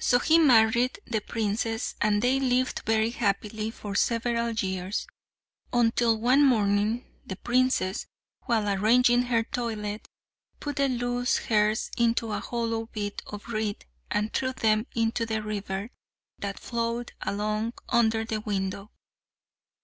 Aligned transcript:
So 0.00 0.18
he 0.18 0.40
married 0.40 0.98
the 1.06 1.20
princess, 1.20 1.94
and 2.00 2.20
they 2.20 2.40
lived 2.40 2.82
very 2.84 3.10
happily 3.10 3.70
for 3.70 3.94
several 3.94 4.50
years, 4.50 5.06
until 5.72 6.18
one 6.18 6.44
morning 6.44 7.04
the 7.24 7.36
princess, 7.36 8.08
while 8.46 8.68
arranging 8.68 9.22
her 9.26 9.44
toilet, 9.44 10.08
put 10.58 10.78
the 10.78 10.88
loose 10.88 11.36
hairs 11.46 11.92
into 11.96 12.32
a 12.32 12.40
hollow 12.40 12.86
bit 12.86 13.22
of 13.28 13.46
reed 13.50 13.84
and 14.10 14.32
threw 14.32 14.52
them 14.52 14.88
into 14.96 15.24
the 15.24 15.44
river 15.44 15.92
that 16.40 16.58
flowed 16.58 17.12
along 17.22 17.74
under 17.88 18.24
the 18.24 18.40
window. 18.40 18.90